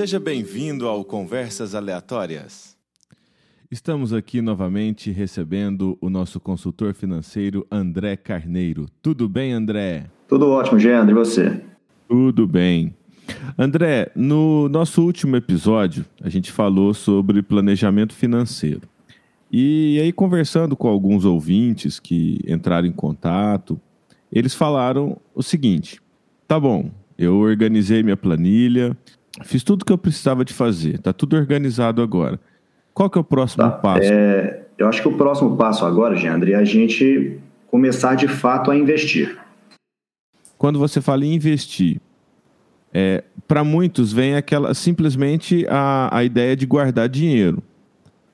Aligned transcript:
Seja 0.00 0.18
bem-vindo 0.18 0.88
ao 0.88 1.04
Conversas 1.04 1.74
Aleatórias. 1.74 2.74
Estamos 3.70 4.14
aqui 4.14 4.40
novamente 4.40 5.10
recebendo 5.10 5.98
o 6.00 6.08
nosso 6.08 6.40
consultor 6.40 6.94
financeiro 6.94 7.66
André 7.70 8.16
Carneiro. 8.16 8.86
Tudo 9.02 9.28
bem, 9.28 9.52
André? 9.52 10.06
Tudo 10.26 10.48
ótimo, 10.48 10.78
Geandro. 10.78 11.10
E 11.10 11.18
você? 11.18 11.62
Tudo 12.08 12.46
bem. 12.46 12.94
André, 13.58 14.10
no 14.16 14.70
nosso 14.70 15.04
último 15.04 15.36
episódio, 15.36 16.06
a 16.22 16.30
gente 16.30 16.50
falou 16.50 16.94
sobre 16.94 17.42
planejamento 17.42 18.14
financeiro. 18.14 18.88
E 19.52 20.00
aí, 20.00 20.12
conversando 20.14 20.74
com 20.74 20.88
alguns 20.88 21.26
ouvintes 21.26 22.00
que 22.00 22.40
entraram 22.48 22.88
em 22.88 22.92
contato, 22.92 23.78
eles 24.32 24.54
falaram 24.54 25.18
o 25.34 25.42
seguinte: 25.42 26.00
tá 26.48 26.58
bom, 26.58 26.90
eu 27.18 27.36
organizei 27.36 28.02
minha 28.02 28.16
planilha, 28.16 28.96
fiz 29.42 29.62
tudo 29.62 29.84
que 29.84 29.92
eu 29.92 29.98
precisava 29.98 30.44
de 30.44 30.52
fazer, 30.52 30.98
tá 30.98 31.12
tudo 31.12 31.36
organizado 31.36 32.02
agora. 32.02 32.38
Qual 32.92 33.08
que 33.08 33.18
é 33.18 33.20
o 33.20 33.24
próximo 33.24 33.64
tá, 33.64 33.70
passo? 33.70 34.12
É, 34.12 34.62
eu 34.76 34.88
acho 34.88 35.00
que 35.00 35.08
o 35.08 35.16
próximo 35.16 35.56
passo 35.56 35.84
agora, 35.84 36.16
Geandre, 36.16 36.52
é 36.52 36.56
a 36.56 36.64
gente 36.64 37.38
começar 37.66 38.14
de 38.14 38.28
fato 38.28 38.70
a 38.70 38.76
investir. 38.76 39.38
Quando 40.58 40.78
você 40.78 41.00
fala 41.00 41.24
em 41.24 41.34
investir, 41.34 42.00
é, 42.92 43.24
para 43.46 43.62
muitos 43.62 44.12
vem 44.12 44.34
aquela 44.34 44.74
simplesmente 44.74 45.66
a, 45.68 46.16
a 46.16 46.24
ideia 46.24 46.56
de 46.56 46.66
guardar 46.66 47.08
dinheiro. 47.08 47.62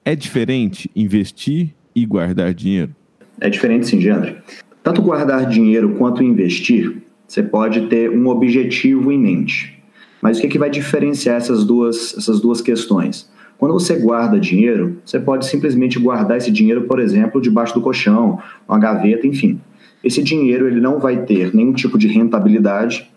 É 0.04 0.14
diferente 0.14 0.90
investir 0.96 1.74
e 1.94 2.06
guardar 2.06 2.54
dinheiro? 2.54 2.94
É 3.40 3.50
diferente 3.50 3.86
sim, 3.86 4.00
Geandre. 4.00 4.38
Tanto 4.82 5.02
guardar 5.02 5.48
dinheiro 5.48 5.96
quanto 5.96 6.22
investir, 6.22 7.02
você 7.26 7.42
pode 7.42 7.88
ter 7.88 8.10
um 8.10 8.28
objetivo 8.28 9.10
em 9.10 9.18
mente. 9.18 9.75
Mas 10.20 10.38
o 10.38 10.40
que, 10.40 10.46
é 10.46 10.50
que 10.50 10.58
vai 10.58 10.70
diferenciar 10.70 11.36
essas 11.36 11.64
duas, 11.64 12.14
essas 12.16 12.40
duas 12.40 12.60
questões? 12.60 13.30
Quando 13.58 13.72
você 13.72 13.96
guarda 13.96 14.38
dinheiro, 14.38 14.98
você 15.04 15.18
pode 15.18 15.46
simplesmente 15.46 15.98
guardar 15.98 16.36
esse 16.36 16.50
dinheiro, 16.50 16.82
por 16.82 17.00
exemplo, 17.00 17.40
debaixo 17.40 17.74
do 17.74 17.80
colchão, 17.80 18.38
uma 18.68 18.78
gaveta, 18.78 19.26
enfim. 19.26 19.60
Esse 20.04 20.22
dinheiro 20.22 20.66
ele 20.66 20.80
não 20.80 20.98
vai 20.98 21.24
ter 21.24 21.54
nenhum 21.54 21.72
tipo 21.72 21.98
de 21.98 22.06
rentabilidade 22.06 23.10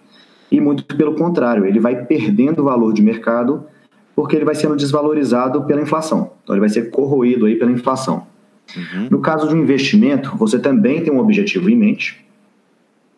e 0.52 0.60
muito 0.60 0.84
pelo 0.86 1.14
contrário, 1.14 1.66
ele 1.66 1.80
vai 1.80 2.06
perdendo 2.06 2.64
valor 2.64 2.94
de 2.94 3.02
mercado 3.02 3.66
porque 4.16 4.36
ele 4.36 4.46
vai 4.46 4.56
sendo 4.56 4.76
desvalorizado 4.76 5.64
pela 5.64 5.82
inflação. 5.82 6.32
Então 6.44 6.56
ele 6.56 6.62
vai 6.62 6.70
ser 6.70 6.90
corroído 6.90 7.46
aí 7.46 7.56
pela 7.56 7.72
inflação. 7.72 8.28
Uhum. 8.76 9.08
No 9.12 9.20
caso 9.20 9.48
de 9.48 9.56
um 9.56 9.62
investimento, 9.62 10.36
você 10.38 10.60
também 10.60 11.02
tem 11.02 11.14
um 11.14 11.20
objetivo 11.20 11.70
em 11.70 11.76
mente, 11.76 12.26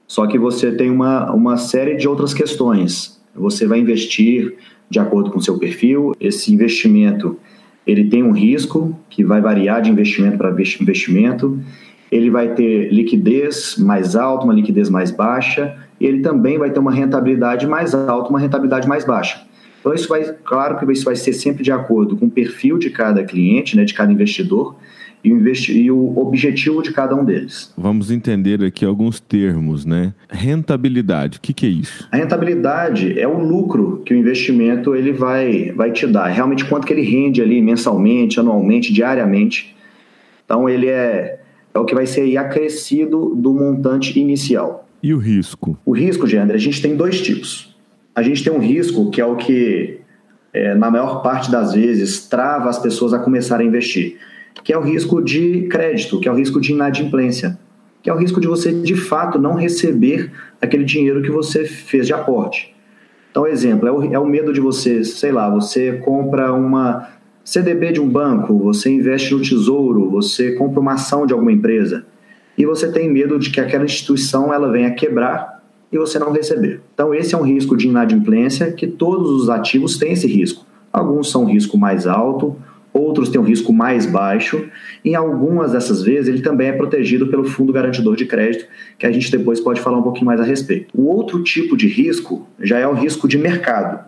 só 0.07 0.27
que 0.27 0.37
você 0.37 0.71
tem 0.71 0.89
uma, 0.89 1.31
uma 1.31 1.57
série 1.57 1.95
de 1.95 2.07
outras 2.07 2.33
questões. 2.33 3.20
Você 3.35 3.65
vai 3.65 3.79
investir 3.79 4.55
de 4.89 4.99
acordo 4.99 5.31
com 5.31 5.39
o 5.39 5.41
seu 5.41 5.57
perfil, 5.57 6.13
esse 6.19 6.53
investimento 6.53 7.39
ele 7.85 8.05
tem 8.05 8.23
um 8.23 8.31
risco 8.31 8.97
que 9.09 9.23
vai 9.23 9.41
variar 9.41 9.81
de 9.81 9.89
investimento 9.89 10.37
para 10.37 10.51
investimento, 10.51 11.59
ele 12.11 12.29
vai 12.29 12.53
ter 12.53 12.91
liquidez 12.91 13.75
mais 13.77 14.15
alta, 14.15 14.43
uma 14.45 14.53
liquidez 14.53 14.89
mais 14.89 15.11
baixa, 15.11 15.75
e 15.99 16.05
ele 16.05 16.21
também 16.21 16.57
vai 16.57 16.69
ter 16.69 16.79
uma 16.79 16.91
rentabilidade 16.91 17.65
mais 17.65 17.95
alta, 17.95 18.29
uma 18.29 18.39
rentabilidade 18.39 18.87
mais 18.87 19.05
baixa. 19.05 19.41
Então, 19.79 19.93
isso 19.93 20.07
vai, 20.07 20.23
claro 20.43 20.77
que 20.77 20.91
isso 20.91 21.05
vai 21.05 21.15
ser 21.15 21.33
sempre 21.33 21.63
de 21.63 21.71
acordo 21.71 22.15
com 22.15 22.27
o 22.27 22.29
perfil 22.29 22.77
de 22.77 22.89
cada 22.89 23.23
cliente, 23.23 23.75
né, 23.75 23.83
de 23.83 23.93
cada 23.93 24.11
investidor, 24.11 24.75
e 25.23 25.31
o, 25.31 25.53
e 25.69 25.91
o 25.91 26.17
objetivo 26.19 26.81
de 26.81 26.91
cada 26.91 27.15
um 27.15 27.23
deles. 27.23 27.73
Vamos 27.77 28.11
entender 28.11 28.63
aqui 28.63 28.85
alguns 28.85 29.19
termos, 29.19 29.85
né? 29.85 30.13
Rentabilidade, 30.29 31.37
o 31.37 31.41
que, 31.41 31.53
que, 31.53 31.65
é 31.65 31.69
isso? 31.69 32.07
A 32.11 32.17
rentabilidade 32.17 33.19
é 33.19 33.27
o 33.27 33.39
lucro 33.39 34.01
que 34.05 34.13
o 34.13 34.17
investimento 34.17 34.95
ele 34.95 35.11
vai, 35.11 35.71
vai 35.71 35.91
te 35.91 36.07
dar. 36.07 36.27
Realmente 36.27 36.65
quanto 36.65 36.87
que 36.87 36.93
ele 36.93 37.03
rende 37.03 37.41
ali 37.41 37.61
mensalmente, 37.61 38.39
anualmente, 38.39 38.93
diariamente. 38.93 39.75
Então 40.45 40.67
ele 40.67 40.87
é, 40.87 41.39
é 41.73 41.79
o 41.79 41.85
que 41.85 41.95
vai 41.95 42.05
ser 42.05 42.35
acrescido 42.37 43.35
do 43.35 43.53
montante 43.53 44.19
inicial. 44.19 44.87
E 45.03 45.13
o 45.13 45.17
risco? 45.17 45.77
O 45.85 45.93
risco, 45.93 46.27
Gênero, 46.27 46.53
a 46.53 46.59
gente 46.59 46.81
tem 46.81 46.95
dois 46.95 47.21
tipos 47.21 47.71
a 48.15 48.21
gente 48.21 48.43
tem 48.43 48.51
um 48.51 48.59
risco 48.59 49.09
que 49.09 49.21
é 49.21 49.25
o 49.25 49.35
que, 49.35 49.99
é, 50.53 50.75
na 50.75 50.91
maior 50.91 51.21
parte 51.21 51.49
das 51.49 51.73
vezes, 51.73 52.27
trava 52.27 52.69
as 52.69 52.79
pessoas 52.79 53.13
a 53.13 53.19
começar 53.19 53.59
a 53.59 53.63
investir, 53.63 54.17
que 54.63 54.73
é 54.73 54.77
o 54.77 54.81
risco 54.81 55.21
de 55.21 55.67
crédito, 55.67 56.19
que 56.19 56.27
é 56.27 56.31
o 56.31 56.35
risco 56.35 56.59
de 56.59 56.71
inadimplência, 56.71 57.57
que 58.01 58.09
é 58.09 58.13
o 58.13 58.17
risco 58.17 58.41
de 58.41 58.47
você, 58.47 58.71
de 58.71 58.95
fato, 58.95 59.39
não 59.39 59.55
receber 59.55 60.31
aquele 60.59 60.83
dinheiro 60.83 61.21
que 61.21 61.31
você 61.31 61.65
fez 61.65 62.07
de 62.07 62.13
aporte. 62.13 62.75
Então, 63.29 63.47
exemplo, 63.47 63.87
é 63.87 63.91
o, 63.91 64.13
é 64.13 64.19
o 64.19 64.25
medo 64.25 64.51
de 64.51 64.59
você, 64.59 65.03
sei 65.03 65.31
lá, 65.31 65.49
você 65.49 65.93
compra 66.03 66.53
uma 66.53 67.09
CDB 67.43 67.93
de 67.93 68.01
um 68.01 68.07
banco, 68.07 68.57
você 68.57 68.89
investe 68.89 69.33
no 69.33 69.41
tesouro, 69.41 70.09
você 70.09 70.51
compra 70.53 70.79
uma 70.79 70.93
ação 70.93 71.25
de 71.25 71.33
alguma 71.33 71.51
empresa 71.51 72.05
e 72.57 72.65
você 72.65 72.91
tem 72.91 73.09
medo 73.09 73.39
de 73.39 73.49
que 73.49 73.59
aquela 73.59 73.85
instituição 73.85 74.53
ela 74.53 74.71
venha 74.71 74.91
quebrar 74.91 75.63
e 75.91 75.97
você 75.97 76.19
não 76.19 76.31
receber. 76.31 76.81
Então, 76.93 77.13
esse 77.13 77.33
é 77.33 77.37
um 77.37 77.43
risco 77.43 77.75
de 77.75 77.87
inadimplência 77.87 78.71
que 78.71 78.87
todos 78.87 79.29
os 79.31 79.49
ativos 79.49 79.97
têm 79.97 80.13
esse 80.13 80.27
risco. 80.27 80.65
Alguns 80.91 81.31
são 81.31 81.45
risco 81.45 81.77
mais 81.77 82.05
alto, 82.05 82.55
outros 82.93 83.29
têm 83.29 83.39
um 83.39 83.43
risco 83.43 83.71
mais 83.71 84.05
baixo, 84.05 84.65
em 85.03 85.15
algumas 85.15 85.71
dessas 85.71 86.03
vezes 86.03 86.27
ele 86.27 86.41
também 86.41 86.69
é 86.69 86.73
protegido 86.73 87.27
pelo 87.27 87.43
Fundo 87.43 87.73
Garantidor 87.73 88.15
de 88.15 88.25
Crédito, 88.25 88.65
que 88.97 89.05
a 89.05 89.11
gente 89.11 89.31
depois 89.31 89.59
pode 89.59 89.81
falar 89.81 89.97
um 89.97 90.03
pouquinho 90.03 90.25
mais 90.25 90.39
a 90.39 90.43
respeito. 90.43 90.87
O 90.97 91.07
outro 91.07 91.43
tipo 91.43 91.77
de 91.77 91.87
risco 91.87 92.47
já 92.59 92.77
é 92.77 92.87
o 92.87 92.93
risco 92.93 93.27
de 93.27 93.37
mercado, 93.37 93.99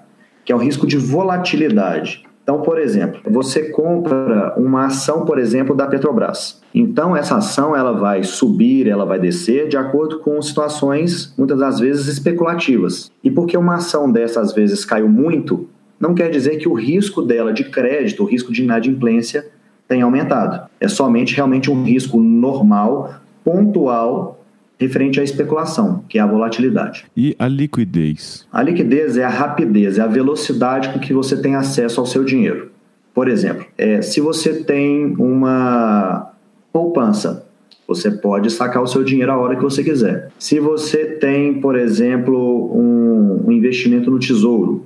que 0.44 0.52
é 0.52 0.56
o 0.56 0.60
risco 0.60 0.86
de 0.86 0.98
volatilidade. 0.98 2.24
Então, 2.44 2.62
por 2.62 2.78
exemplo, 2.78 3.22
você 3.26 3.70
compra 3.70 4.54
uma 4.58 4.88
ação, 4.88 5.24
por 5.24 5.40
exemplo, 5.40 5.74
da 5.74 5.88
Petrobras. 5.88 6.62
Então, 6.76 7.16
essa 7.16 7.38
ação 7.38 7.74
ela 7.74 7.94
vai 7.94 8.22
subir, 8.24 8.90
ela 8.90 9.06
vai 9.06 9.18
descer 9.18 9.70
de 9.70 9.78
acordo 9.78 10.20
com 10.20 10.42
situações, 10.42 11.34
muitas 11.38 11.58
das 11.58 11.80
vezes, 11.80 12.08
especulativas. 12.08 13.10
E 13.24 13.32
porque 13.32 13.56
uma 13.56 13.76
ação 13.76 14.12
dessa, 14.12 14.42
às 14.42 14.52
vezes, 14.52 14.84
caiu 14.84 15.08
muito, 15.08 15.70
não 16.04 16.14
quer 16.14 16.30
dizer 16.30 16.58
que 16.58 16.68
o 16.68 16.74
risco 16.74 17.22
dela 17.22 17.54
de 17.54 17.64
crédito, 17.64 18.24
o 18.24 18.26
risco 18.26 18.52
de 18.52 18.62
inadimplência, 18.62 19.48
tenha 19.88 20.04
aumentado. 20.04 20.70
É 20.78 20.90
somente 20.90 21.34
realmente 21.34 21.72
um 21.72 21.82
risco 21.82 22.20
normal, 22.20 23.22
pontual, 23.42 24.44
referente 24.78 25.22
à 25.22 25.24
especulação, 25.24 26.04
que 26.10 26.20
é 26.20 26.22
a 26.22 26.26
volatilidade. 26.26 27.06
E 27.16 27.34
a 27.40 27.48
liquidez? 27.48 28.46
A 28.52 28.62
liquidez 28.62 29.16
é 29.16 29.24
a 29.24 29.30
rapidez, 29.30 29.98
é 29.98 30.02
a 30.02 30.08
velocidade 30.08 30.90
com 30.90 31.00
que 31.00 31.14
você 31.14 31.42
tem 31.42 31.56
acesso 31.56 32.02
ao 32.02 32.06
seu 32.06 32.26
dinheiro. 32.26 32.70
Por 33.14 33.30
exemplo, 33.30 33.66
é, 33.78 34.02
se 34.02 34.20
você 34.20 34.62
tem 34.62 35.16
uma 35.18 36.34
poupança, 36.74 37.46
você 37.88 38.12
pode 38.12 38.50
sacar 38.50 38.84
o 38.84 38.88
seu 38.88 39.06
dinheiro 39.06 39.32
a 39.32 39.38
hora 39.38 39.56
que 39.56 39.64
você 39.64 39.82
quiser. 39.82 40.32
Se 40.38 40.60
você 40.60 41.06
tem, 41.06 41.62
por 41.62 41.78
exemplo, 41.78 42.76
um, 42.76 43.48
um 43.48 43.52
investimento 43.54 44.12
no 44.12 44.20
tesouro, 44.20 44.86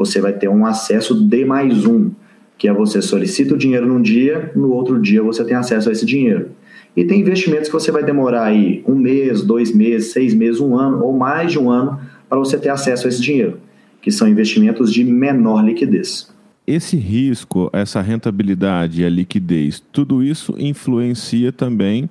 você 0.00 0.18
vai 0.18 0.32
ter 0.32 0.48
um 0.48 0.64
acesso 0.64 1.14
D 1.14 1.44
mais 1.44 1.84
um, 1.84 2.10
que 2.56 2.66
é 2.66 2.72
você 2.72 3.02
solicita 3.02 3.52
o 3.54 3.58
dinheiro 3.58 3.86
num 3.86 4.00
dia, 4.00 4.50
no 4.56 4.72
outro 4.72 4.98
dia 4.98 5.22
você 5.22 5.44
tem 5.44 5.54
acesso 5.54 5.90
a 5.90 5.92
esse 5.92 6.06
dinheiro. 6.06 6.52
E 6.96 7.04
tem 7.04 7.20
investimentos 7.20 7.68
que 7.68 7.74
você 7.74 7.92
vai 7.92 8.02
demorar 8.02 8.44
aí 8.44 8.82
um 8.88 8.94
mês, 8.94 9.42
dois 9.42 9.74
meses, 9.74 10.10
seis 10.10 10.32
meses, 10.32 10.58
um 10.58 10.74
ano 10.74 11.04
ou 11.04 11.14
mais 11.14 11.52
de 11.52 11.58
um 11.58 11.68
ano 11.68 12.00
para 12.30 12.38
você 12.38 12.56
ter 12.56 12.70
acesso 12.70 13.06
a 13.06 13.10
esse 13.10 13.20
dinheiro, 13.20 13.60
que 14.00 14.10
são 14.10 14.26
investimentos 14.26 14.90
de 14.90 15.04
menor 15.04 15.62
liquidez. 15.62 16.32
Esse 16.66 16.96
risco, 16.96 17.68
essa 17.70 18.00
rentabilidade, 18.00 19.04
a 19.04 19.10
liquidez, 19.10 19.82
tudo 19.92 20.22
isso 20.22 20.54
influencia 20.58 21.52
também 21.52 22.08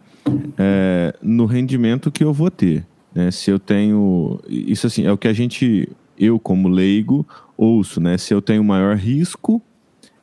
é, 0.59 1.15
no 1.23 1.47
rendimento 1.47 2.11
que 2.11 2.23
eu 2.23 2.31
vou 2.31 2.51
ter. 2.51 2.85
Né? 3.15 3.31
Se 3.31 3.49
eu 3.49 3.57
tenho. 3.57 4.39
Isso 4.47 4.85
assim, 4.85 5.07
é 5.07 5.11
o 5.11 5.17
que 5.17 5.27
a 5.27 5.33
gente, 5.33 5.89
eu 6.19 6.39
como 6.39 6.67
leigo, 6.67 7.25
ouço, 7.57 8.01
né? 8.01 8.17
Se 8.17 8.33
eu 8.33 8.41
tenho 8.41 8.63
maior 8.63 8.95
risco, 8.95 9.61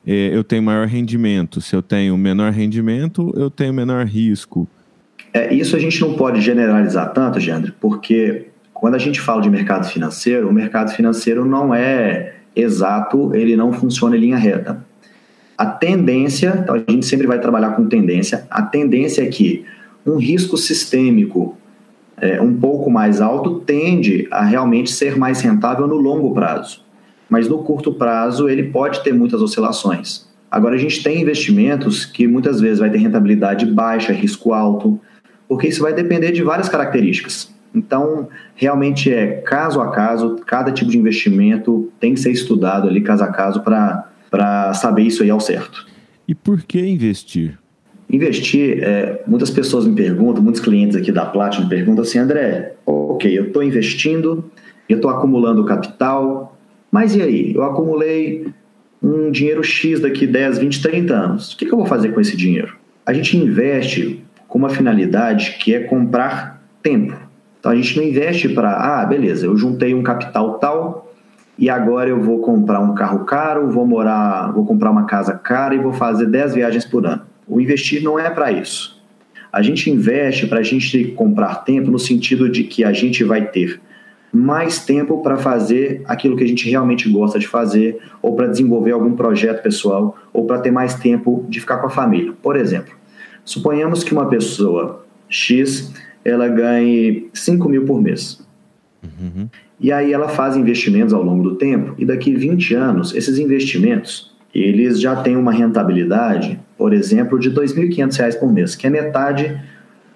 é, 0.06 0.30
eu 0.32 0.44
tenho 0.44 0.62
maior 0.62 0.86
rendimento. 0.86 1.60
Se 1.60 1.74
eu 1.74 1.82
tenho 1.82 2.16
menor 2.16 2.52
rendimento, 2.52 3.32
eu 3.36 3.50
tenho 3.50 3.72
menor 3.72 4.06
risco. 4.06 4.68
É, 5.32 5.52
isso 5.52 5.74
a 5.74 5.78
gente 5.78 6.00
não 6.00 6.14
pode 6.14 6.40
generalizar 6.40 7.12
tanto, 7.12 7.40
Gendre, 7.40 7.72
porque 7.80 8.46
quando 8.72 8.94
a 8.94 8.98
gente 8.98 9.20
fala 9.20 9.42
de 9.42 9.50
mercado 9.50 9.86
financeiro, 9.86 10.48
o 10.48 10.52
mercado 10.52 10.92
financeiro 10.92 11.44
não 11.44 11.74
é 11.74 12.36
exato, 12.54 13.34
ele 13.34 13.56
não 13.56 13.72
funciona 13.72 14.16
em 14.16 14.20
linha 14.20 14.36
reta. 14.36 14.84
A 15.58 15.66
tendência, 15.66 16.58
então 16.62 16.74
a 16.74 16.78
gente 16.90 17.04
sempre 17.04 17.26
vai 17.26 17.40
trabalhar 17.40 17.70
com 17.70 17.86
tendência, 17.86 18.46
a 18.50 18.62
tendência 18.62 19.22
é 19.22 19.26
que 19.26 19.64
um 20.06 20.16
risco 20.16 20.56
sistêmico 20.56 21.56
é, 22.18 22.40
um 22.40 22.54
pouco 22.54 22.90
mais 22.90 23.20
alto 23.20 23.60
tende 23.60 24.26
a 24.30 24.44
realmente 24.44 24.90
ser 24.90 25.16
mais 25.16 25.40
rentável 25.40 25.86
no 25.86 25.96
longo 25.96 26.32
prazo 26.32 26.86
mas 27.28 27.48
no 27.48 27.58
curto 27.58 27.92
prazo 27.92 28.48
ele 28.48 28.64
pode 28.64 29.02
ter 29.02 29.12
muitas 29.12 29.40
oscilações. 29.42 30.26
Agora 30.50 30.76
a 30.76 30.78
gente 30.78 31.02
tem 31.02 31.20
investimentos 31.20 32.04
que 32.04 32.26
muitas 32.26 32.60
vezes 32.60 32.78
vai 32.78 32.88
ter 32.88 32.98
rentabilidade 32.98 33.66
baixa, 33.66 34.12
risco 34.12 34.52
alto, 34.52 35.00
porque 35.48 35.68
isso 35.68 35.82
vai 35.82 35.92
depender 35.92 36.32
de 36.32 36.42
várias 36.42 36.68
características. 36.68 37.54
Então, 37.74 38.28
realmente 38.54 39.12
é 39.12 39.42
caso 39.42 39.80
a 39.80 39.90
caso, 39.90 40.36
cada 40.46 40.72
tipo 40.72 40.90
de 40.90 40.96
investimento 40.96 41.92
tem 42.00 42.14
que 42.14 42.20
ser 42.20 42.30
estudado 42.30 42.88
ali 42.88 43.00
caso 43.02 43.24
a 43.24 43.28
caso 43.28 43.60
para 43.60 44.72
saber 44.74 45.02
isso 45.02 45.22
aí 45.22 45.30
ao 45.30 45.40
certo. 45.40 45.84
E 46.26 46.34
por 46.34 46.62
que 46.62 46.80
investir? 46.80 47.58
Investir, 48.10 48.82
é, 48.82 49.22
muitas 49.26 49.50
pessoas 49.50 49.86
me 49.86 49.94
perguntam, 49.94 50.42
muitos 50.42 50.60
clientes 50.60 50.96
aqui 50.96 51.10
da 51.10 51.26
Platinum 51.26 51.68
perguntam 51.68 52.02
assim, 52.02 52.18
André, 52.18 52.74
ok, 52.86 53.36
eu 53.36 53.46
estou 53.46 53.62
investindo, 53.62 54.44
eu 54.88 54.96
estou 54.96 55.10
acumulando 55.10 55.64
capital, 55.64 56.56
mas 56.90 57.16
e 57.16 57.22
aí? 57.22 57.54
Eu 57.54 57.64
acumulei 57.64 58.46
um 59.02 59.30
dinheiro 59.30 59.62
X 59.62 60.00
daqui 60.00 60.26
10, 60.26 60.58
20, 60.58 60.82
30 60.82 61.14
anos. 61.14 61.52
O 61.52 61.56
que, 61.56 61.66
que 61.66 61.72
eu 61.72 61.78
vou 61.78 61.86
fazer 61.86 62.12
com 62.12 62.20
esse 62.20 62.36
dinheiro? 62.36 62.76
A 63.04 63.12
gente 63.12 63.36
investe 63.36 64.24
com 64.48 64.58
uma 64.58 64.68
finalidade 64.68 65.58
que 65.60 65.74
é 65.74 65.80
comprar 65.80 66.62
tempo. 66.82 67.16
Então 67.58 67.72
a 67.72 67.76
gente 67.76 67.96
não 67.96 68.04
investe 68.04 68.48
para, 68.48 69.00
ah, 69.00 69.04
beleza, 69.04 69.46
eu 69.46 69.56
juntei 69.56 69.92
um 69.92 70.02
capital 70.02 70.54
tal 70.54 71.12
e 71.58 71.68
agora 71.68 72.08
eu 72.08 72.20
vou 72.20 72.40
comprar 72.40 72.80
um 72.80 72.94
carro 72.94 73.24
caro, 73.24 73.70
vou 73.70 73.86
morar, 73.86 74.52
vou 74.52 74.64
comprar 74.64 74.90
uma 74.90 75.04
casa 75.04 75.32
cara 75.32 75.74
e 75.74 75.78
vou 75.78 75.92
fazer 75.92 76.26
10 76.26 76.54
viagens 76.54 76.84
por 76.84 77.06
ano. 77.06 77.22
O 77.48 77.60
investir 77.60 78.02
não 78.02 78.18
é 78.18 78.28
para 78.30 78.52
isso. 78.52 79.00
A 79.52 79.62
gente 79.62 79.90
investe 79.90 80.46
para 80.46 80.58
a 80.58 80.62
gente 80.62 81.04
comprar 81.12 81.56
tempo 81.64 81.90
no 81.90 81.98
sentido 81.98 82.48
de 82.48 82.64
que 82.64 82.84
a 82.84 82.92
gente 82.92 83.24
vai 83.24 83.46
ter 83.46 83.80
mais 84.32 84.84
tempo 84.84 85.22
para 85.22 85.36
fazer 85.36 86.02
aquilo 86.04 86.36
que 86.36 86.44
a 86.44 86.46
gente 86.46 86.68
realmente 86.68 87.08
gosta 87.08 87.38
de 87.38 87.46
fazer, 87.46 87.98
ou 88.20 88.34
para 88.34 88.48
desenvolver 88.48 88.92
algum 88.92 89.14
projeto 89.14 89.62
pessoal, 89.62 90.16
ou 90.32 90.44
para 90.44 90.58
ter 90.58 90.70
mais 90.70 90.94
tempo 90.94 91.46
de 91.48 91.60
ficar 91.60 91.78
com 91.78 91.86
a 91.86 91.90
família. 91.90 92.34
Por 92.42 92.56
exemplo, 92.56 92.94
suponhamos 93.44 94.04
que 94.04 94.12
uma 94.12 94.28
pessoa 94.28 95.06
X 95.28 95.92
ela 96.24 96.48
ganhe 96.48 97.28
5 97.32 97.68
mil 97.68 97.84
por 97.84 98.02
mês. 98.02 98.44
Uhum. 99.02 99.48
E 99.78 99.92
aí 99.92 100.12
ela 100.12 100.28
faz 100.28 100.56
investimentos 100.56 101.14
ao 101.14 101.22
longo 101.22 101.42
do 101.42 101.56
tempo, 101.56 101.94
e 101.96 102.04
daqui 102.04 102.34
20 102.34 102.74
anos, 102.74 103.14
esses 103.14 103.38
investimentos, 103.38 104.34
eles 104.54 105.00
já 105.00 105.16
têm 105.16 105.36
uma 105.36 105.52
rentabilidade, 105.52 106.58
por 106.76 106.92
exemplo, 106.92 107.38
de 107.38 107.48
R$ 107.48 107.56
2.500 107.56 108.38
por 108.38 108.52
mês, 108.52 108.74
que 108.74 108.86
é 108.86 108.90
metade 108.90 109.60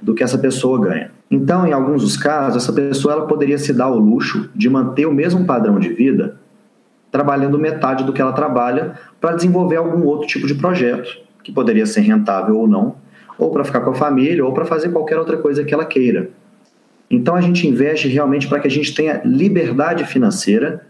do 0.00 0.14
que 0.14 0.22
essa 0.22 0.38
pessoa 0.38 0.80
ganha. 0.80 1.10
Então, 1.30 1.66
em 1.66 1.72
alguns 1.72 2.02
dos 2.02 2.16
casos, 2.16 2.62
essa 2.62 2.72
pessoa 2.72 3.14
ela 3.14 3.26
poderia 3.26 3.58
se 3.58 3.72
dar 3.72 3.88
o 3.88 3.98
luxo 3.98 4.50
de 4.54 4.68
manter 4.68 5.06
o 5.06 5.12
mesmo 5.12 5.44
padrão 5.44 5.78
de 5.78 5.88
vida, 5.88 6.36
trabalhando 7.10 7.58
metade 7.58 8.04
do 8.04 8.12
que 8.12 8.20
ela 8.20 8.32
trabalha, 8.32 8.94
para 9.20 9.36
desenvolver 9.36 9.76
algum 9.76 10.04
outro 10.04 10.26
tipo 10.26 10.46
de 10.46 10.54
projeto, 10.54 11.08
que 11.42 11.52
poderia 11.52 11.86
ser 11.86 12.00
rentável 12.00 12.58
ou 12.58 12.66
não, 12.66 12.96
ou 13.38 13.50
para 13.50 13.64
ficar 13.64 13.80
com 13.80 13.90
a 13.90 13.94
família, 13.94 14.44
ou 14.44 14.52
para 14.52 14.64
fazer 14.64 14.90
qualquer 14.90 15.18
outra 15.18 15.36
coisa 15.36 15.64
que 15.64 15.72
ela 15.72 15.84
queira. 15.84 16.30
Então, 17.10 17.34
a 17.34 17.40
gente 17.40 17.66
investe 17.66 18.08
realmente 18.08 18.48
para 18.48 18.60
que 18.60 18.68
a 18.68 18.70
gente 18.70 18.94
tenha 18.94 19.20
liberdade 19.24 20.04
financeira 20.04 20.86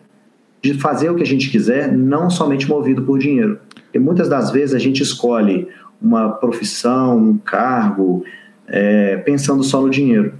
de 0.62 0.74
fazer 0.74 1.10
o 1.10 1.14
que 1.14 1.22
a 1.22 1.26
gente 1.26 1.50
quiser, 1.50 1.90
não 1.90 2.28
somente 2.28 2.68
movido 2.68 3.02
por 3.02 3.18
dinheiro. 3.18 3.58
E 3.92 3.98
muitas 3.98 4.28
das 4.28 4.50
vezes 4.50 4.74
a 4.74 4.78
gente 4.78 5.02
escolhe 5.02 5.68
uma 6.00 6.30
profissão, 6.30 7.18
um 7.18 7.38
cargo, 7.38 8.24
é, 8.66 9.16
pensando 9.18 9.62
só 9.62 9.80
no 9.82 9.90
dinheiro. 9.90 10.34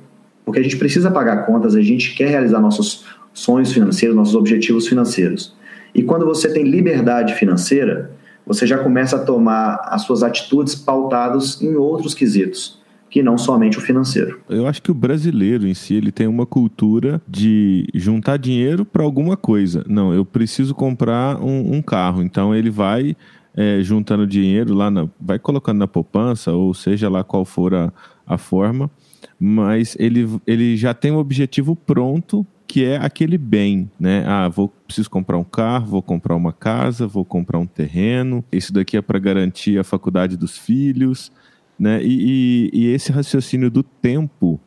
Porque 0.45 0.61
a 0.61 0.63
gente 0.63 0.77
precisa 0.77 1.11
pagar 1.11 1.45
contas, 1.47 1.75
a 1.75 1.83
gente 1.83 2.15
quer 2.15 2.29
realizar 2.29 2.61
nossos 2.61 3.05
sonhos 3.33 3.73
financeiros, 3.73 4.17
nossos 4.17 4.35
objetivos 4.35 4.89
financeiros. 4.89 5.55
E 5.95 6.03
quando 6.03 6.25
você 6.25 6.53
tem 6.53 6.65
liberdade 6.65 7.35
financeira, 7.35 8.13
você 8.47 8.67
já 8.67 8.79
começa 8.79 9.17
a 9.17 9.19
tomar 9.21 9.81
as 9.85 10.03
suas 10.03 10.23
atitudes 10.23 10.75
pautadas 10.75 11.61
em 11.61 11.75
outros 11.75 12.15
quesitos 12.15 12.81
que 13.11 13.23
não 13.25 13.37
somente 13.37 13.77
o 13.77 13.81
financeiro. 13.81 14.41
Eu 14.49 14.69
acho 14.69 14.81
que 14.81 14.91
o 14.91 14.95
brasileiro 14.95 15.67
em 15.67 15.75
si 15.75 15.95
ele 15.95 16.13
tem 16.13 16.29
uma 16.29 16.47
cultura 16.47 17.21
de 17.27 17.85
juntar 17.93 18.37
dinheiro 18.37 18.85
para 18.85 19.03
alguma 19.03 19.37
coisa. 19.37 19.85
Não, 19.89 20.15
eu 20.15 20.25
preciso 20.25 20.75
comprar 20.75 21.43
um, 21.43 21.75
um 21.75 21.83
carro, 21.83 22.23
então 22.23 22.55
ele 22.55 22.71
vai 22.71 23.17
é, 23.57 23.83
juntando 23.83 24.27
dinheiro 24.27 24.75
lá, 24.75 24.91
na, 24.91 25.09
vai 25.21 25.39
colocando 25.39 25.79
na 25.79 25.89
poupança 25.89 26.53
ou 26.53 26.73
seja 26.73 27.09
lá 27.09 27.25
qual 27.25 27.45
for 27.45 27.75
a, 27.75 27.93
a 28.27 28.39
forma, 28.39 28.91
mas 29.39 29.97
ele, 29.99 30.29
ele 30.47 30.77
já 30.77 30.95
tem 30.95 31.11
um 31.11 31.19
objetivo 31.19 31.75
pronto 31.75 32.47
que 32.71 32.85
é 32.85 32.99
aquele 32.99 33.37
bem, 33.37 33.91
né? 33.99 34.25
Ah, 34.29 34.49
vou 34.49 34.69
preciso 34.69 35.11
comprar 35.11 35.37
um 35.37 35.43
carro, 35.43 35.87
vou 35.87 36.03
comprar 36.03 36.37
uma 36.37 36.53
casa, 36.53 37.05
vou 37.05 37.25
comprar 37.25 37.59
um 37.59 37.67
terreno. 37.67 38.45
Isso 38.53 38.73
daqui 38.73 38.97
é 38.97 39.03
para 39.03 39.19
garantir 39.19 39.77
a 39.77 39.83
faculdade 39.83 40.37
dos 40.37 40.57
filhos, 40.57 41.33
né? 41.77 42.01
E, 42.01 42.71
e, 42.73 42.81
e, 42.81 42.87
esse 42.93 43.11
raciocínio 43.11 43.73
do 43.73 43.83
tempo, 43.83 44.61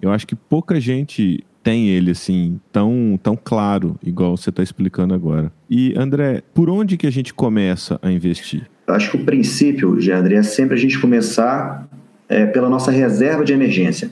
eu 0.00 0.10
acho 0.10 0.26
que 0.26 0.34
pouca 0.34 0.80
gente 0.80 1.44
tem 1.62 1.88
ele 1.88 2.12
assim 2.12 2.60
tão 2.72 3.18
tão 3.22 3.38
claro, 3.42 3.96
igual 4.02 4.36
você 4.36 4.50
está 4.50 4.62
explicando 4.62 5.14
agora. 5.14 5.52
E 5.68 5.94
André, 5.96 6.42
por 6.54 6.68
onde 6.70 6.96
que 6.96 7.06
a 7.06 7.10
gente 7.10 7.32
começa 7.34 7.98
a 8.02 8.10
investir? 8.10 8.68
Eu 8.86 8.94
acho 8.94 9.10
que 9.10 9.16
o 9.16 9.24
princípio, 9.24 9.96
André, 10.12 10.36
é 10.36 10.42
sempre 10.42 10.74
a 10.74 10.78
gente 10.78 10.98
começar 10.98 11.88
é, 12.28 12.46
pela 12.46 12.68
nossa 12.68 12.90
reserva 12.90 13.44
de 13.44 13.52
emergência. 13.52 14.10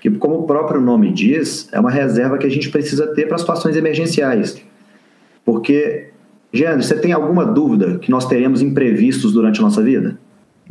Que, 0.00 0.10
como 0.10 0.40
o 0.40 0.42
próprio 0.44 0.80
nome 0.80 1.12
diz, 1.12 1.68
é 1.72 1.78
uma 1.78 1.90
reserva 1.90 2.36
que 2.36 2.46
a 2.46 2.50
gente 2.50 2.68
precisa 2.70 3.06
ter 3.14 3.26
para 3.28 3.38
situações 3.38 3.76
emergenciais. 3.76 4.60
Porque, 5.44 6.10
Jean, 6.52 6.80
você 6.80 6.96
tem 6.96 7.12
alguma 7.12 7.44
dúvida 7.44 7.98
que 7.98 8.10
nós 8.10 8.26
teremos 8.26 8.62
imprevistos 8.62 9.32
durante 9.32 9.60
a 9.60 9.62
nossa 9.62 9.82
vida? 9.82 10.18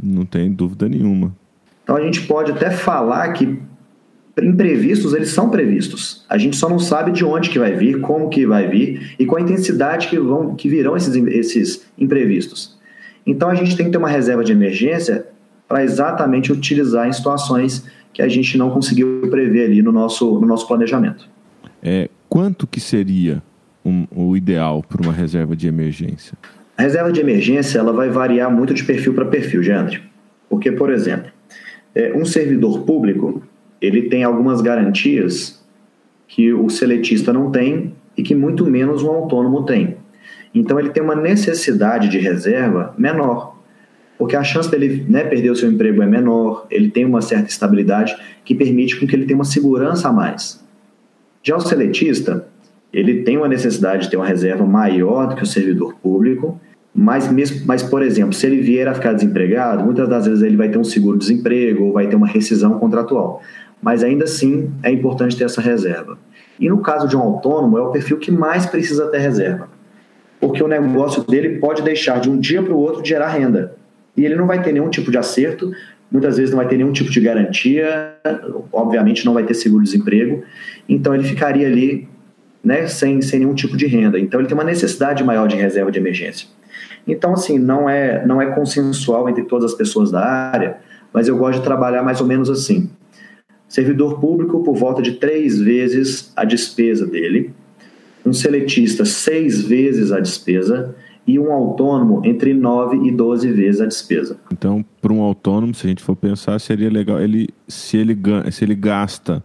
Não 0.01 0.25
tem 0.25 0.51
dúvida 0.51 0.87
nenhuma. 0.87 1.35
Então 1.83 1.95
a 1.95 2.01
gente 2.01 2.21
pode 2.21 2.51
até 2.51 2.69
falar 2.69 3.33
que 3.33 3.59
imprevistos 4.41 5.13
eles 5.13 5.29
são 5.29 5.49
previstos. 5.49 6.25
A 6.29 6.37
gente 6.37 6.55
só 6.55 6.69
não 6.69 6.79
sabe 6.79 7.11
de 7.11 7.25
onde 7.25 7.49
que 7.49 7.59
vai 7.59 7.73
vir, 7.73 7.99
como 7.99 8.29
que 8.29 8.45
vai 8.45 8.67
vir 8.67 9.15
e 9.19 9.25
qual 9.25 9.39
a 9.39 9.41
intensidade 9.41 10.07
que 10.07 10.17
vão 10.17 10.55
que 10.55 10.69
virão 10.69 10.95
esses, 10.95 11.15
esses 11.15 11.85
imprevistos. 11.97 12.79
Então 13.25 13.49
a 13.49 13.55
gente 13.55 13.75
tem 13.75 13.87
que 13.87 13.91
ter 13.91 13.97
uma 13.97 14.09
reserva 14.09 14.43
de 14.43 14.51
emergência 14.51 15.25
para 15.67 15.83
exatamente 15.83 16.51
utilizar 16.51 17.07
em 17.07 17.13
situações 17.13 17.85
que 18.13 18.21
a 18.21 18.27
gente 18.27 18.57
não 18.57 18.69
conseguiu 18.69 19.21
prever 19.29 19.65
ali 19.65 19.81
no 19.81 19.91
nosso, 19.91 20.39
no 20.39 20.45
nosso 20.45 20.67
planejamento. 20.67 21.29
É, 21.81 22.09
quanto 22.27 22.67
que 22.67 22.79
seria 22.79 23.41
um, 23.85 24.05
o 24.13 24.35
ideal 24.35 24.83
para 24.83 25.01
uma 25.01 25.13
reserva 25.13 25.55
de 25.55 25.67
emergência? 25.67 26.37
A 26.77 26.81
reserva 26.81 27.11
de 27.11 27.21
emergência 27.21 27.79
ela 27.79 27.93
vai 27.93 28.09
variar 28.09 28.51
muito 28.51 28.73
de 28.73 28.83
perfil 28.83 29.13
para 29.13 29.25
perfil, 29.25 29.63
Jandre. 29.63 30.01
Porque, 30.49 30.71
por 30.71 30.91
exemplo, 30.91 31.31
é, 31.95 32.13
um 32.13 32.25
servidor 32.25 32.81
público 32.81 33.41
ele 33.81 34.03
tem 34.03 34.23
algumas 34.23 34.61
garantias 34.61 35.61
que 36.27 36.53
o 36.53 36.69
seletista 36.69 37.33
não 37.33 37.51
tem 37.51 37.93
e 38.15 38.23
que 38.23 38.35
muito 38.35 38.65
menos 38.65 39.03
um 39.03 39.09
autônomo 39.09 39.65
tem. 39.65 39.97
Então 40.53 40.79
ele 40.79 40.89
tem 40.89 41.01
uma 41.01 41.15
necessidade 41.15 42.07
de 42.07 42.19
reserva 42.19 42.93
menor 42.97 43.51
porque 44.21 44.35
a 44.35 44.43
chance 44.43 44.69
dele 44.69 45.03
né, 45.09 45.23
perder 45.23 45.49
o 45.49 45.55
seu 45.55 45.67
emprego 45.67 45.99
é 45.99 46.05
menor, 46.05 46.67
ele 46.69 46.91
tem 46.91 47.03
uma 47.03 47.23
certa 47.23 47.49
estabilidade 47.49 48.15
que 48.45 48.53
permite 48.53 48.99
com 48.99 49.07
que 49.07 49.15
ele 49.15 49.25
tenha 49.25 49.35
uma 49.35 49.43
segurança 49.43 50.09
a 50.09 50.13
mais. 50.13 50.63
Já 51.41 51.57
o 51.57 51.59
seletista, 51.59 52.47
ele 52.93 53.23
tem 53.23 53.35
uma 53.35 53.47
necessidade 53.47 54.03
de 54.03 54.11
ter 54.11 54.17
uma 54.17 54.27
reserva 54.27 54.63
maior 54.63 55.27
do 55.27 55.35
que 55.35 55.41
o 55.41 55.47
servidor 55.47 55.95
público, 55.95 56.61
mas, 56.93 57.31
mesmo, 57.31 57.65
mas, 57.65 57.81
por 57.81 58.03
exemplo, 58.03 58.31
se 58.31 58.45
ele 58.45 58.61
vier 58.61 58.87
a 58.87 58.93
ficar 58.93 59.13
desempregado, 59.13 59.83
muitas 59.83 60.07
das 60.07 60.27
vezes 60.27 60.43
ele 60.43 60.55
vai 60.55 60.69
ter 60.69 60.77
um 60.77 60.83
seguro-desemprego 60.83 61.85
ou 61.85 61.93
vai 61.93 62.05
ter 62.05 62.15
uma 62.15 62.27
rescisão 62.27 62.77
contratual. 62.77 63.41
Mas 63.81 64.03
ainda 64.03 64.25
assim 64.25 64.71
é 64.83 64.91
importante 64.91 65.35
ter 65.35 65.45
essa 65.45 65.61
reserva. 65.61 66.17
E 66.59 66.69
no 66.69 66.79
caso 66.79 67.07
de 67.07 67.17
um 67.17 67.21
autônomo, 67.21 67.77
é 67.77 67.81
o 67.81 67.91
perfil 67.91 68.17
que 68.17 68.31
mais 68.31 68.65
precisa 68.65 69.07
ter 69.07 69.17
reserva. 69.17 69.67
Porque 70.39 70.61
o 70.61 70.67
negócio 70.67 71.23
dele 71.23 71.59
pode 71.59 71.81
deixar 71.81 72.19
de 72.19 72.29
um 72.29 72.37
dia 72.37 72.61
para 72.61 72.73
o 72.73 72.77
outro 72.77 73.01
de 73.01 73.09
gerar 73.09 73.29
renda 73.29 73.75
e 74.15 74.25
ele 74.25 74.35
não 74.35 74.45
vai 74.45 74.61
ter 74.61 74.71
nenhum 74.71 74.89
tipo 74.89 75.11
de 75.11 75.17
acerto, 75.17 75.71
muitas 76.11 76.37
vezes 76.37 76.51
não 76.51 76.57
vai 76.57 76.67
ter 76.67 76.77
nenhum 76.77 76.91
tipo 76.91 77.09
de 77.09 77.19
garantia, 77.21 78.13
obviamente 78.71 79.25
não 79.25 79.33
vai 79.33 79.43
ter 79.43 79.53
seguro-desemprego, 79.53 80.43
então 80.87 81.15
ele 81.15 81.23
ficaria 81.23 81.67
ali 81.67 82.07
né, 82.63 82.87
sem, 82.87 83.21
sem 83.21 83.39
nenhum 83.39 83.55
tipo 83.55 83.77
de 83.77 83.87
renda. 83.87 84.19
Então 84.19 84.39
ele 84.39 84.47
tem 84.47 84.55
uma 84.55 84.63
necessidade 84.63 85.23
maior 85.23 85.47
de 85.47 85.55
reserva 85.55 85.91
de 85.91 85.99
emergência. 85.99 86.47
Então, 87.07 87.33
assim, 87.33 87.57
não 87.57 87.89
é, 87.89 88.25
não 88.25 88.41
é 88.41 88.47
consensual 88.47 89.27
entre 89.27 89.43
todas 89.43 89.71
as 89.71 89.77
pessoas 89.77 90.11
da 90.11 90.23
área, 90.23 90.77
mas 91.11 91.27
eu 91.27 91.35
gosto 91.35 91.59
de 91.59 91.63
trabalhar 91.63 92.03
mais 92.03 92.21
ou 92.21 92.27
menos 92.27 92.49
assim. 92.49 92.89
Servidor 93.71 94.19
público 94.19 94.61
por 94.65 94.75
volta 94.75 95.01
de 95.01 95.13
três 95.13 95.57
vezes 95.57 96.33
a 96.35 96.43
despesa 96.43 97.07
dele, 97.07 97.53
um 98.25 98.33
seletista 98.33 99.05
seis 99.05 99.61
vezes 99.61 100.11
a 100.11 100.19
despesa 100.19 100.93
e 101.25 101.39
um 101.39 101.53
autônomo 101.53 102.21
entre 102.25 102.53
9 102.53 103.07
e 103.07 103.11
12 103.13 103.49
vezes 103.53 103.79
a 103.79 103.85
despesa. 103.85 104.37
Então, 104.51 104.83
para 105.01 105.13
um 105.13 105.21
autônomo, 105.21 105.73
se 105.73 105.87
a 105.87 105.89
gente 105.89 106.03
for 106.03 106.17
pensar, 106.17 106.59
seria 106.59 106.89
legal 106.89 107.21
ele 107.21 107.47
se 107.65 107.95
ele, 107.95 108.13
se 108.51 108.65
ele 108.65 108.75
gasta 108.75 109.41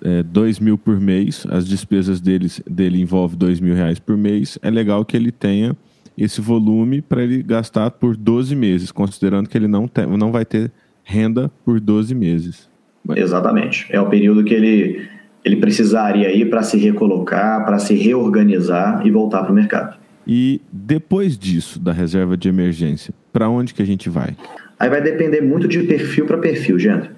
é, 0.00 0.22
2 0.22 0.60
mil 0.60 0.78
por 0.78 1.00
mês, 1.00 1.44
as 1.50 1.66
despesas 1.66 2.20
deles, 2.20 2.62
dele 2.70 3.00
envolvem 3.00 3.36
2 3.36 3.58
mil 3.58 3.74
reais 3.74 3.98
por 3.98 4.16
mês, 4.16 4.56
é 4.62 4.70
legal 4.70 5.04
que 5.04 5.16
ele 5.16 5.32
tenha 5.32 5.76
esse 6.16 6.40
volume 6.40 7.02
para 7.02 7.24
ele 7.24 7.42
gastar 7.42 7.90
por 7.90 8.16
12 8.16 8.54
meses, 8.54 8.92
considerando 8.92 9.48
que 9.48 9.58
ele 9.58 9.66
não, 9.66 9.88
tem, 9.88 10.06
não 10.06 10.30
vai 10.30 10.44
ter 10.44 10.70
renda 11.02 11.50
por 11.64 11.80
12 11.80 12.14
meses. 12.14 12.72
Exatamente. 13.16 13.86
É 13.90 14.00
o 14.00 14.08
período 14.08 14.44
que 14.44 14.54
ele 14.54 15.08
ele 15.44 15.56
precisaria 15.56 16.34
ir 16.34 16.48
para 16.48 16.62
se 16.62 16.78
recolocar, 16.78 17.64
para 17.66 17.78
se 17.78 17.94
reorganizar 17.94 19.06
e 19.06 19.10
voltar 19.10 19.42
para 19.42 19.52
o 19.52 19.54
mercado. 19.54 19.98
E 20.26 20.62
depois 20.72 21.36
disso, 21.36 21.78
da 21.78 21.92
reserva 21.92 22.34
de 22.34 22.48
emergência, 22.48 23.12
para 23.30 23.46
onde 23.48 23.74
que 23.74 23.82
a 23.82 23.86
gente 23.86 24.08
vai? 24.08 24.34
Aí 24.78 24.88
vai 24.88 25.02
depender 25.02 25.42
muito 25.42 25.68
de 25.68 25.82
perfil 25.82 26.24
para 26.24 26.38
perfil, 26.38 26.78
gente. 26.78 27.10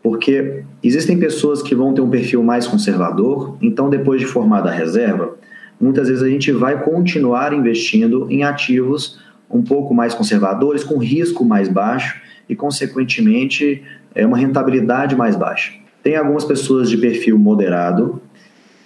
Porque 0.00 0.62
existem 0.82 1.18
pessoas 1.18 1.62
que 1.62 1.74
vão 1.74 1.92
ter 1.92 2.00
um 2.00 2.10
perfil 2.10 2.44
mais 2.44 2.66
conservador, 2.66 3.56
então 3.60 3.90
depois 3.90 4.20
de 4.20 4.26
formada 4.26 4.70
a 4.70 4.72
reserva, 4.72 5.36
muitas 5.80 6.08
vezes 6.08 6.22
a 6.22 6.28
gente 6.28 6.52
vai 6.52 6.80
continuar 6.80 7.52
investindo 7.52 8.30
em 8.30 8.44
ativos 8.44 9.18
um 9.50 9.62
pouco 9.62 9.92
mais 9.92 10.14
conservadores, 10.14 10.84
com 10.84 10.98
risco 10.98 11.44
mais 11.44 11.68
baixo 11.68 12.20
e, 12.48 12.54
consequentemente, 12.54 13.82
é 14.14 14.26
uma 14.26 14.38
rentabilidade 14.38 15.16
mais 15.16 15.36
baixa. 15.36 15.72
Tem 16.02 16.16
algumas 16.16 16.44
pessoas 16.44 16.88
de 16.88 16.96
perfil 16.96 17.38
moderado 17.38 18.20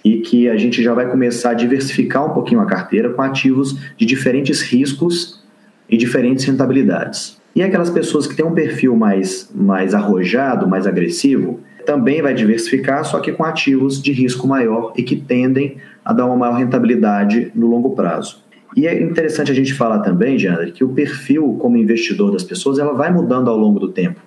e 0.03 0.19
que 0.19 0.49
a 0.49 0.57
gente 0.57 0.81
já 0.81 0.93
vai 0.93 1.09
começar 1.09 1.51
a 1.51 1.53
diversificar 1.53 2.25
um 2.25 2.33
pouquinho 2.33 2.61
a 2.61 2.65
carteira 2.65 3.09
com 3.09 3.21
ativos 3.21 3.77
de 3.97 4.05
diferentes 4.05 4.61
riscos 4.61 5.43
e 5.89 5.97
diferentes 5.97 6.45
rentabilidades. 6.45 7.39
E 7.55 7.61
aquelas 7.61 7.89
pessoas 7.89 8.27
que 8.27 8.35
têm 8.35 8.45
um 8.45 8.53
perfil 8.53 8.95
mais, 8.95 9.51
mais 9.53 9.93
arrojado, 9.93 10.67
mais 10.67 10.87
agressivo, 10.87 11.59
também 11.85 12.21
vai 12.21 12.33
diversificar, 12.33 13.03
só 13.03 13.19
que 13.19 13.31
com 13.31 13.43
ativos 13.43 14.01
de 14.01 14.11
risco 14.11 14.47
maior 14.47 14.93
e 14.95 15.03
que 15.03 15.15
tendem 15.15 15.77
a 16.05 16.13
dar 16.13 16.25
uma 16.25 16.35
maior 16.35 16.53
rentabilidade 16.53 17.51
no 17.55 17.67
longo 17.67 17.95
prazo. 17.95 18.43
E 18.77 18.87
é 18.87 19.01
interessante 19.01 19.51
a 19.51 19.55
gente 19.55 19.73
falar 19.73 19.99
também, 19.99 20.37
Jandre, 20.37 20.71
que 20.71 20.83
o 20.83 20.89
perfil 20.89 21.57
como 21.59 21.75
investidor 21.75 22.31
das 22.31 22.43
pessoas 22.43 22.77
ela 22.77 22.93
vai 22.93 23.11
mudando 23.11 23.49
ao 23.49 23.57
longo 23.57 23.79
do 23.79 23.89
tempo. 23.89 24.21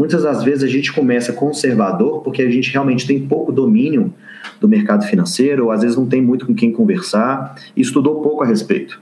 Muitas 0.00 0.22
das 0.22 0.42
vezes 0.42 0.64
a 0.64 0.66
gente 0.66 0.90
começa 0.90 1.30
conservador 1.30 2.22
porque 2.22 2.40
a 2.40 2.50
gente 2.50 2.72
realmente 2.72 3.06
tem 3.06 3.20
pouco 3.20 3.52
domínio 3.52 4.14
do 4.58 4.66
mercado 4.66 5.04
financeiro, 5.04 5.66
ou 5.66 5.70
às 5.70 5.82
vezes 5.82 5.94
não 5.94 6.06
tem 6.06 6.22
muito 6.22 6.46
com 6.46 6.54
quem 6.54 6.72
conversar 6.72 7.54
e 7.76 7.82
estudou 7.82 8.22
pouco 8.22 8.42
a 8.42 8.46
respeito. 8.46 8.98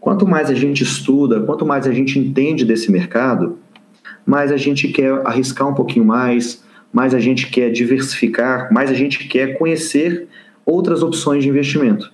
Quanto 0.00 0.26
mais 0.26 0.50
a 0.50 0.54
gente 0.54 0.82
estuda, 0.82 1.42
quanto 1.42 1.64
mais 1.64 1.86
a 1.86 1.92
gente 1.92 2.18
entende 2.18 2.64
desse 2.64 2.90
mercado, 2.90 3.60
mais 4.26 4.50
a 4.50 4.56
gente 4.56 4.88
quer 4.88 5.24
arriscar 5.24 5.68
um 5.68 5.74
pouquinho 5.74 6.04
mais, 6.04 6.64
mais 6.92 7.14
a 7.14 7.20
gente 7.20 7.48
quer 7.48 7.70
diversificar, 7.70 8.72
mais 8.72 8.90
a 8.90 8.94
gente 8.94 9.28
quer 9.28 9.56
conhecer 9.56 10.26
outras 10.66 11.00
opções 11.00 11.44
de 11.44 11.48
investimento. 11.48 12.12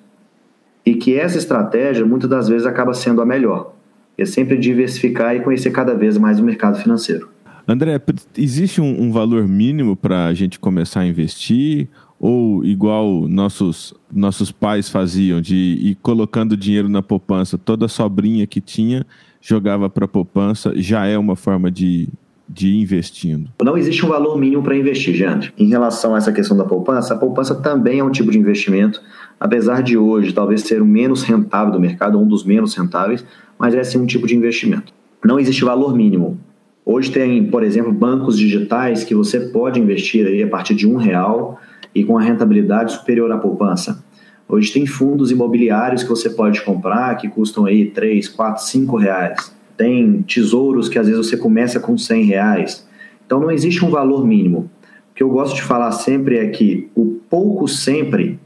E 0.85 0.95
que 0.95 1.19
essa 1.19 1.39
estratégia 1.39 2.05
muitas 2.05 2.29
das 2.29 2.51
vezes 2.51 2.67
acaba 2.67 2.93
sendo 2.93 3.23
a 3.23 3.25
melhor. 3.25 3.75
É 4.19 4.27
sempre 4.27 4.59
diversificar 4.59 5.35
e 5.35 5.41
conhecer 5.41 5.71
cada 5.71 5.95
vez 5.95 6.19
mais 6.19 6.39
o 6.39 6.45
mercado 6.45 6.79
financeiro. 6.79 7.40
André, 7.71 8.01
existe 8.37 8.81
um, 8.81 9.03
um 9.03 9.13
valor 9.13 9.47
mínimo 9.47 9.95
para 9.95 10.27
a 10.27 10.35
gente 10.35 10.59
começar 10.59 11.01
a 11.01 11.07
investir? 11.07 11.89
Ou 12.19 12.65
igual 12.65 13.29
nossos, 13.29 13.95
nossos 14.13 14.51
pais 14.51 14.89
faziam, 14.89 15.41
de 15.41 15.55
ir 15.55 15.99
colocando 16.03 16.57
dinheiro 16.57 16.89
na 16.89 17.01
poupança, 17.01 17.57
toda 17.57 17.87
sobrinha 17.87 18.47
que 18.47 18.61
tinha 18.61 19.07
jogava 19.41 19.89
para 19.89 20.07
poupança, 20.07 20.73
já 20.77 21.07
é 21.07 21.17
uma 21.17 21.37
forma 21.37 21.71
de, 21.71 22.09
de 22.47 22.77
investindo? 22.77 23.49
Não 23.63 23.79
existe 23.79 24.05
um 24.05 24.09
valor 24.09 24.37
mínimo 24.37 24.63
para 24.63 24.77
investir, 24.77 25.15
gente. 25.15 25.55
Em 25.57 25.69
relação 25.69 26.15
a 26.15 26.19
essa 26.19 26.33
questão 26.33 26.57
da 26.57 26.65
poupança, 26.65 27.15
a 27.15 27.17
poupança 27.17 27.55
também 27.55 28.01
é 28.01 28.05
um 28.05 28.11
tipo 28.11 28.33
de 28.33 28.39
investimento, 28.39 29.01
apesar 29.39 29.81
de 29.81 29.97
hoje 29.97 30.33
talvez 30.35 30.63
ser 30.63 30.83
o 30.83 30.87
menos 30.87 31.23
rentável 31.23 31.73
do 31.73 31.81
mercado, 31.81 32.21
um 32.21 32.27
dos 32.27 32.45
menos 32.45 32.75
rentáveis, 32.75 33.25
mas 33.57 33.75
é 33.75 33.83
sim 33.85 33.99
um 33.99 34.07
tipo 34.07 34.27
de 34.27 34.37
investimento. 34.37 34.93
Não 35.25 35.39
existe 35.39 35.65
valor 35.65 35.95
mínimo. 35.95 36.39
Hoje 36.85 37.11
tem, 37.11 37.47
por 37.47 37.63
exemplo, 37.63 37.93
bancos 37.93 38.39
digitais 38.39 39.05
que 39.05 39.15
você 39.15 39.41
pode 39.41 39.79
investir 39.79 40.27
aí 40.27 40.43
a 40.43 40.49
partir 40.49 40.75
de 40.75 40.89
um 40.89 40.97
real 40.97 41.61
e 41.95 42.05
com 42.05 42.17
a 42.17 42.23
rentabilidade 42.23 42.93
superior 42.93 43.31
à 43.31 43.39
poupança. 43.39 44.03
Hoje 44.49 44.73
tem 44.73 44.87
fundos 44.87 45.31
imobiliários 45.31 46.03
que 46.03 46.09
você 46.09 46.31
pode 46.31 46.63
comprar 46.63 47.17
que 47.17 47.29
custam 47.29 47.67
aí 47.67 47.87
3, 47.91 48.29
4, 48.29 48.65
5 48.65 48.97
reais. 48.97 49.55
Tem 49.77 50.23
tesouros 50.23 50.89
que 50.89 50.99
às 50.99 51.07
vezes 51.07 51.27
você 51.27 51.37
começa 51.37 51.79
com 51.79 51.97
100 51.97 52.25
reais. 52.25 52.89
Então 53.25 53.39
não 53.39 53.51
existe 53.51 53.85
um 53.85 53.91
valor 53.91 54.27
mínimo. 54.27 54.69
O 55.11 55.15
que 55.15 55.23
eu 55.23 55.29
gosto 55.29 55.55
de 55.55 55.63
falar 55.63 55.93
sempre 55.93 56.39
é 56.39 56.49
que 56.49 56.89
o 56.97 57.21
pouco 57.29 57.69
sempre 57.69 58.41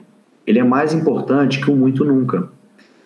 ele 0.47 0.59
é 0.59 0.65
mais 0.65 0.93
importante 0.93 1.61
que 1.61 1.71
o 1.71 1.77
muito 1.77 2.05
nunca. 2.05 2.49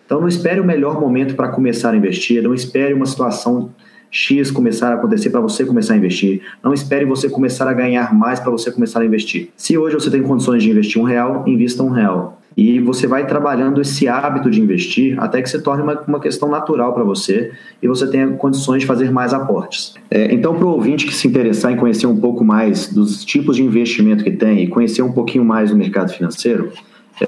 Então 0.04 0.20
não 0.20 0.26
espere 0.26 0.58
o 0.58 0.64
melhor 0.64 1.00
momento 1.00 1.36
para 1.36 1.48
começar 1.48 1.92
a 1.92 1.96
investir, 1.96 2.42
não 2.42 2.54
espere 2.54 2.94
uma 2.94 3.06
situação 3.06 3.70
X 4.10 4.50
começar 4.50 4.90
a 4.90 4.94
acontecer 4.94 5.30
para 5.30 5.40
você 5.40 5.64
começar 5.64 5.94
a 5.94 5.96
investir. 5.96 6.42
Não 6.62 6.72
espere 6.72 7.04
você 7.04 7.28
começar 7.28 7.68
a 7.68 7.72
ganhar 7.72 8.14
mais 8.14 8.40
para 8.40 8.50
você 8.50 8.70
começar 8.70 9.00
a 9.00 9.04
investir. 9.04 9.50
Se 9.56 9.76
hoje 9.76 9.94
você 9.94 10.10
tem 10.10 10.22
condições 10.22 10.62
de 10.62 10.70
investir 10.70 11.00
um 11.00 11.04
real, 11.04 11.44
invista 11.46 11.82
um 11.82 11.90
real. 11.90 12.38
E 12.56 12.80
você 12.80 13.06
vai 13.06 13.24
trabalhando 13.24 13.80
esse 13.80 14.08
hábito 14.08 14.50
de 14.50 14.60
investir 14.60 15.16
até 15.22 15.40
que 15.40 15.48
se 15.48 15.60
torne 15.60 15.80
uma, 15.80 16.00
uma 16.08 16.18
questão 16.18 16.48
natural 16.48 16.92
para 16.92 17.04
você 17.04 17.52
e 17.80 17.86
você 17.86 18.04
tenha 18.08 18.26
condições 18.30 18.80
de 18.80 18.86
fazer 18.86 19.12
mais 19.12 19.32
aportes. 19.32 19.94
É, 20.10 20.34
então, 20.34 20.56
para 20.56 20.66
o 20.66 20.70
ouvinte 20.70 21.06
que 21.06 21.14
se 21.14 21.28
interessar 21.28 21.70
em 21.70 21.76
conhecer 21.76 22.08
um 22.08 22.16
pouco 22.16 22.44
mais 22.44 22.92
dos 22.92 23.24
tipos 23.24 23.54
de 23.54 23.62
investimento 23.62 24.24
que 24.24 24.32
tem 24.32 24.64
e 24.64 24.66
conhecer 24.66 25.02
um 25.02 25.12
pouquinho 25.12 25.44
mais 25.44 25.70
do 25.70 25.76
mercado 25.76 26.12
financeiro, 26.12 26.72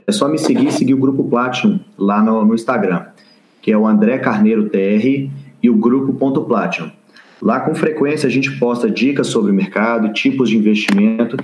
é 0.05 0.11
só 0.11 0.29
me 0.29 0.37
seguir 0.37 0.67
e 0.67 0.73
seguir 0.73 0.95
o 0.95 0.99
Grupo 0.99 1.23
Platinum 1.23 1.79
lá 1.97 2.21
no, 2.21 2.45
no 2.45 2.55
Instagram, 2.55 3.05
que 3.63 3.71
é 3.71 3.79
o 3.79 3.87
André 3.87 4.19
Carneiro 4.19 4.69
TR 4.69 5.31
e 5.63 5.71
o 5.71 5.77
Grupo 5.77 6.13
Ponto 6.15 6.43
Platinum. 6.43 6.91
Lá, 7.43 7.61
com 7.61 7.75
frequência, 7.75 8.27
a 8.27 8.31
gente 8.31 8.51
posta 8.59 8.91
dicas 8.91 9.29
sobre 9.29 9.51
o 9.51 9.55
mercado, 9.55 10.13
tipos 10.13 10.51
de 10.51 10.59
investimento 10.59 11.37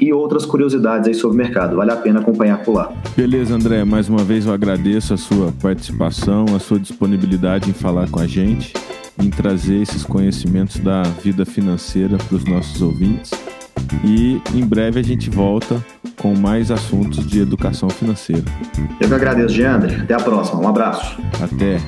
e 0.00 0.12
outras 0.12 0.44
curiosidades 0.44 1.06
aí 1.06 1.14
sobre 1.14 1.36
o 1.36 1.38
mercado. 1.38 1.76
Vale 1.76 1.92
a 1.92 1.96
pena 1.96 2.18
acompanhar 2.20 2.58
por 2.64 2.74
lá. 2.74 2.92
Beleza, 3.16 3.54
André. 3.54 3.84
Mais 3.84 4.08
uma 4.08 4.24
vez 4.24 4.46
eu 4.46 4.52
agradeço 4.52 5.14
a 5.14 5.16
sua 5.16 5.52
participação, 5.62 6.46
a 6.56 6.58
sua 6.58 6.78
disponibilidade 6.78 7.70
em 7.70 7.72
falar 7.72 8.10
com 8.10 8.18
a 8.18 8.26
gente, 8.26 8.72
em 9.22 9.30
trazer 9.30 9.80
esses 9.80 10.02
conhecimentos 10.02 10.78
da 10.78 11.02
vida 11.02 11.46
financeira 11.46 12.16
para 12.16 12.36
os 12.36 12.44
nossos 12.44 12.82
ouvintes. 12.82 13.30
E 14.04 14.40
em 14.52 14.66
breve 14.66 14.98
a 14.98 15.04
gente 15.04 15.30
volta 15.30 15.84
com 16.20 16.34
mais 16.34 16.70
assuntos 16.72 17.24
de 17.26 17.40
educação 17.40 17.88
financeira. 17.88 18.44
Eu 19.00 19.08
que 19.08 19.14
agradeço, 19.14 19.54
Geandre. 19.54 19.94
Até 19.94 20.14
a 20.14 20.18
próxima. 20.18 20.60
Um 20.60 20.68
abraço. 20.68 21.16
Até. 21.40 21.78